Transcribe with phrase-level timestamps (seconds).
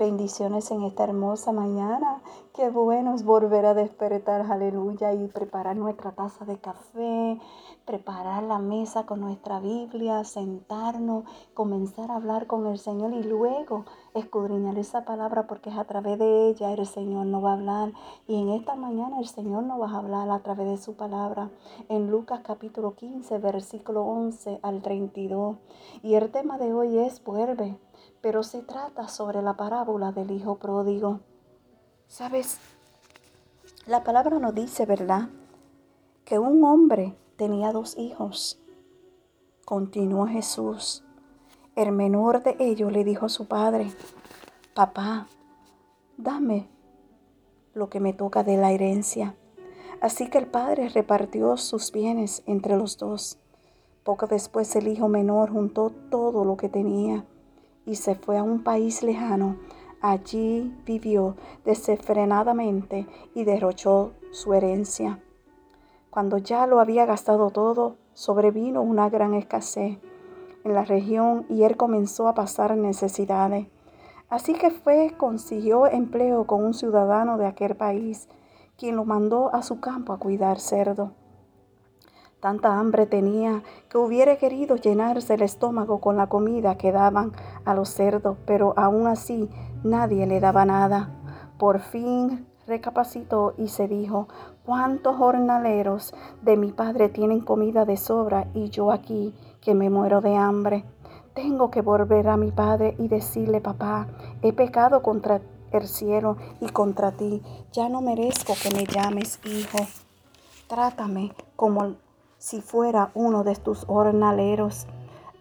[0.00, 2.22] Bendiciones en esta hermosa mañana.
[2.54, 7.38] Qué bueno es volver a despertar, aleluya, y preparar nuestra taza de café,
[7.84, 13.84] preparar la mesa con nuestra Biblia, sentarnos, comenzar a hablar con el Señor y luego
[14.14, 17.92] escudriñar esa palabra porque es a través de ella el Señor nos va a hablar.
[18.26, 21.50] Y en esta mañana el Señor nos va a hablar a través de su palabra.
[21.90, 25.56] En Lucas capítulo 15, versículo 11 al 32.
[26.02, 27.76] Y el tema de hoy es vuelve
[28.20, 31.20] pero se trata sobre la parábola del hijo pródigo.
[32.06, 32.58] ¿Sabes?
[33.86, 35.28] La palabra nos dice, ¿verdad?
[36.24, 38.60] Que un hombre tenía dos hijos.
[39.64, 41.02] Continuó Jesús.
[41.76, 43.90] El menor de ellos le dijo a su padre,
[44.74, 45.26] papá,
[46.18, 46.68] dame
[47.72, 49.34] lo que me toca de la herencia.
[50.02, 53.38] Así que el padre repartió sus bienes entre los dos.
[54.02, 57.24] Poco después el hijo menor juntó todo lo que tenía
[57.90, 59.56] y se fue a un país lejano.
[60.00, 65.18] Allí vivió desenfrenadamente y derrochó su herencia.
[66.08, 69.98] Cuando ya lo había gastado todo, sobrevino una gran escasez
[70.62, 73.66] en la región y él comenzó a pasar necesidades.
[74.28, 78.28] Así que fue, consiguió empleo con un ciudadano de aquel país,
[78.78, 81.10] quien lo mandó a su campo a cuidar cerdo.
[82.40, 87.32] Tanta hambre tenía que hubiera querido llenarse el estómago con la comida que daban
[87.66, 89.50] a los cerdos, pero aún así
[89.84, 91.10] nadie le daba nada.
[91.58, 94.26] Por fin recapacitó y se dijo,
[94.64, 100.22] ¿cuántos jornaleros de mi padre tienen comida de sobra y yo aquí que me muero
[100.22, 100.84] de hambre?
[101.34, 104.06] Tengo que volver a mi padre y decirle, papá,
[104.40, 107.42] he pecado contra el cielo y contra ti.
[107.72, 109.78] Ya no merezco que me llames hijo.
[110.68, 111.96] Trátame como
[112.40, 114.86] si fuera uno de tus jornaleros.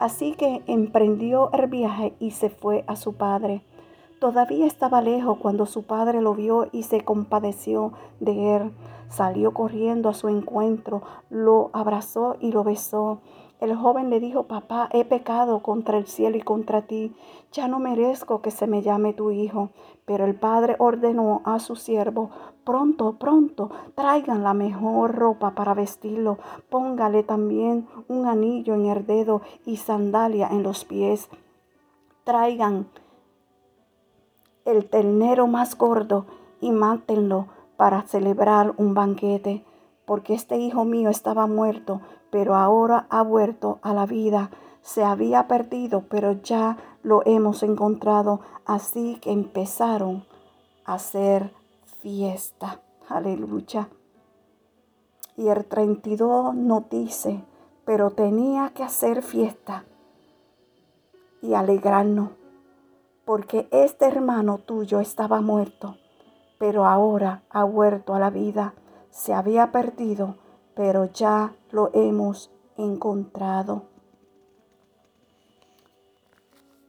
[0.00, 3.62] Así que emprendió el viaje y se fue a su padre.
[4.20, 8.72] Todavía estaba lejos cuando su padre lo vio y se compadeció de él.
[9.10, 13.20] Salió corriendo a su encuentro, lo abrazó y lo besó.
[13.60, 17.12] El joven le dijo, papá, he pecado contra el cielo y contra ti,
[17.50, 19.70] ya no merezco que se me llame tu hijo.
[20.04, 22.30] Pero el padre ordenó a su siervo,
[22.64, 26.38] pronto, pronto, traigan la mejor ropa para vestirlo,
[26.70, 31.28] póngale también un anillo en el dedo y sandalia en los pies.
[32.24, 32.86] Traigan
[34.64, 36.26] el ternero más gordo
[36.60, 37.46] y mátenlo
[37.76, 39.64] para celebrar un banquete,
[40.08, 44.50] porque este hijo mío estaba muerto pero ahora ha vuelto a la vida.
[44.82, 48.40] Se había perdido, pero ya lo hemos encontrado.
[48.64, 50.24] Así que empezaron
[50.84, 51.52] a hacer
[52.00, 52.80] fiesta.
[53.08, 53.88] Aleluya.
[55.36, 57.42] Y el 32 nos dice,
[57.84, 59.84] pero tenía que hacer fiesta
[61.40, 62.30] y alegrarnos,
[63.24, 65.96] porque este hermano tuyo estaba muerto,
[66.58, 68.74] pero ahora ha vuelto a la vida.
[69.10, 70.36] Se había perdido,
[70.74, 73.84] pero ya lo hemos encontrado.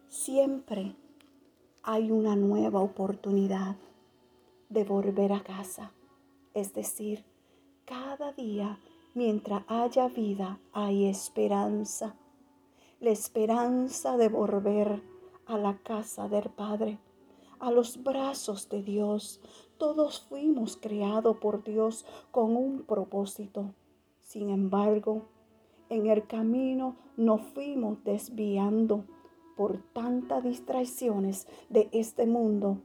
[0.07, 0.96] Siempre
[1.84, 3.75] hay una nueva oportunidad
[4.69, 5.91] de volver a casa.
[6.53, 7.25] Es decir,
[7.85, 8.78] cada día,
[9.16, 12.16] mientras haya vida, hay esperanza.
[13.00, 15.01] La esperanza de volver
[15.47, 17.00] a la casa del Padre,
[17.59, 19.42] a los brazos de Dios.
[19.78, 23.74] Todos fuimos creados por Dios con un propósito.
[24.22, 25.24] Sin embargo,
[25.90, 29.06] en el camino nos fuimos desviando
[29.58, 32.78] por tantas distracciones de este mundo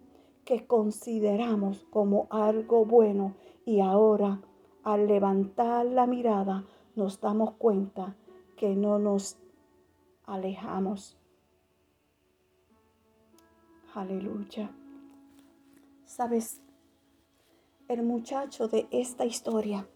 [0.45, 3.35] que consideramos como algo bueno
[3.65, 4.41] y ahora
[4.83, 6.65] al levantar la mirada
[6.97, 8.17] nos damos cuenta
[8.57, 9.39] que no nos
[10.27, 11.17] alejamos.
[13.95, 14.73] Aleluya.
[16.05, 16.61] Sabes,
[17.87, 19.87] el muchacho de esta historia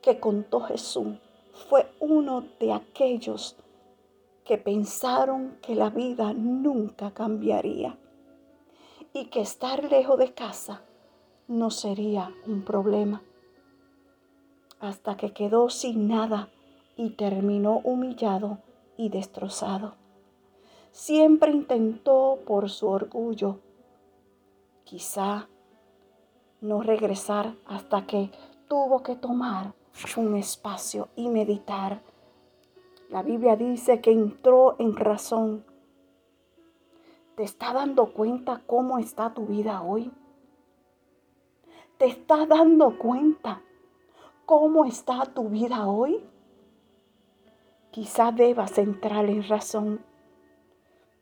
[0.00, 1.18] que contó Jesús
[1.68, 3.58] fue uno de aquellos
[4.46, 7.98] que pensaron que la vida nunca cambiaría
[9.12, 10.82] y que estar lejos de casa
[11.48, 13.22] no sería un problema.
[14.80, 16.48] Hasta que quedó sin nada
[16.96, 18.60] y terminó humillado
[18.96, 20.01] y destrozado.
[20.92, 23.60] Siempre intentó por su orgullo,
[24.84, 25.48] quizá
[26.60, 28.30] no regresar hasta que
[28.68, 29.74] tuvo que tomar
[30.16, 32.02] un espacio y meditar.
[33.08, 35.64] La Biblia dice que entró en razón.
[37.36, 40.12] ¿Te está dando cuenta cómo está tu vida hoy?
[41.96, 43.62] ¿Te está dando cuenta
[44.44, 46.22] cómo está tu vida hoy?
[47.90, 50.11] Quizá debas entrar en razón.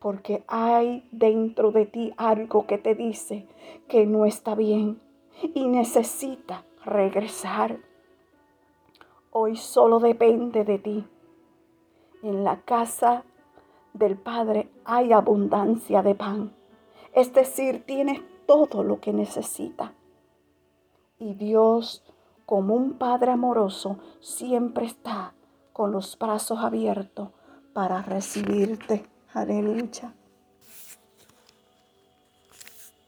[0.01, 3.47] Porque hay dentro de ti algo que te dice
[3.87, 4.99] que no está bien
[5.53, 7.77] y necesita regresar.
[9.31, 11.07] Hoy solo depende de ti.
[12.23, 13.23] En la casa
[13.93, 16.51] del Padre hay abundancia de pan.
[17.13, 19.93] Es decir, tienes todo lo que necesita.
[21.19, 22.03] Y Dios,
[22.47, 25.35] como un Padre amoroso, siempre está
[25.73, 27.29] con los brazos abiertos
[27.73, 29.05] para recibirte.
[29.33, 30.13] Aleluya.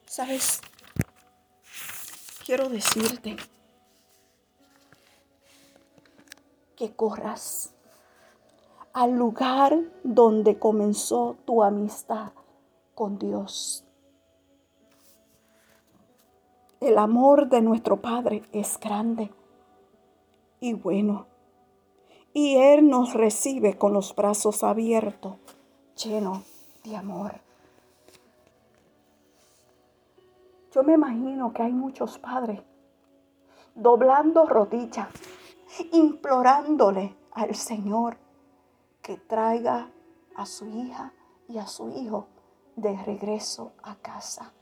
[0.06, 0.62] ¿Sabes?
[2.46, 3.36] Quiero decirte
[6.78, 7.74] que corras
[8.94, 12.32] al lugar donde comenzó tu amistad
[12.96, 13.84] con Dios.
[16.80, 19.30] El amor de nuestro Padre es grande
[20.62, 21.28] y bueno,
[22.34, 25.36] y Él nos recibe con los brazos abiertos
[25.96, 26.44] lleno
[26.84, 27.34] de amor.
[30.72, 32.62] Yo me imagino que hay muchos padres
[33.76, 35.10] doblando rodillas,
[35.92, 38.18] implorándole al Señor
[39.02, 39.90] que traiga
[40.36, 41.14] a su hija
[41.48, 42.28] y a su hijo
[42.76, 44.54] de regreso a casa.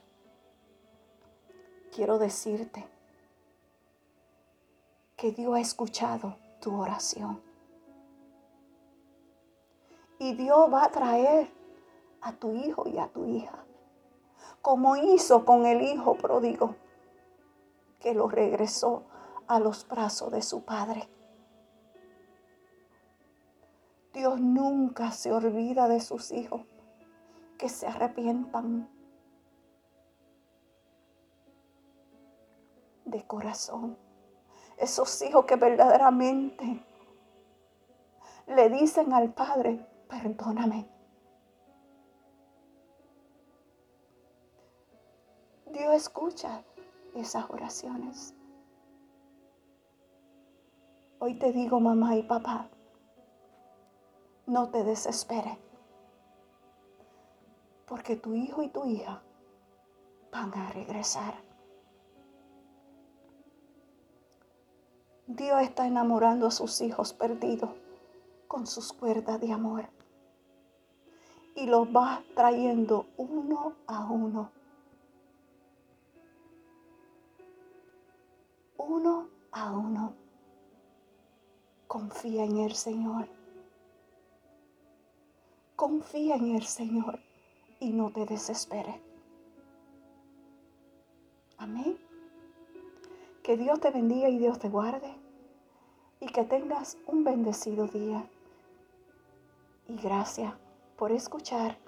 [1.93, 2.87] Quiero decirte
[5.15, 7.41] que Dios ha escuchado tu oración.
[10.21, 11.51] Y Dios va a traer
[12.21, 13.65] a tu hijo y a tu hija,
[14.61, 16.75] como hizo con el hijo pródigo,
[17.99, 19.01] que lo regresó
[19.47, 21.09] a los brazos de su padre.
[24.13, 26.61] Dios nunca se olvida de sus hijos
[27.57, 28.87] que se arrepientan
[33.05, 33.97] de corazón.
[34.77, 36.85] Esos hijos que verdaderamente
[38.45, 40.89] le dicen al Padre, perdóname.
[45.67, 46.63] Dios escucha
[47.15, 48.35] esas oraciones.
[51.19, 52.67] Hoy te digo, mamá y papá,
[54.47, 55.57] no te desesperes,
[57.85, 59.21] porque tu hijo y tu hija
[60.31, 61.35] van a regresar.
[65.27, 67.69] Dios está enamorando a sus hijos perdidos
[68.49, 70.00] con sus cuerdas de amor
[71.55, 74.51] y los va trayendo uno a uno.
[78.77, 80.13] Uno a uno.
[81.87, 83.27] Confía en el Señor.
[85.75, 87.19] Confía en el Señor
[87.79, 88.95] y no te desesperes.
[91.57, 91.97] Amén.
[93.43, 95.13] Que Dios te bendiga y Dios te guarde
[96.19, 98.23] y que tengas un bendecido día.
[99.87, 100.53] Y gracias
[101.01, 101.79] por escuchar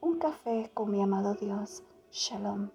[0.00, 1.82] un café con mi amado Dios.
[2.12, 2.70] Shalom.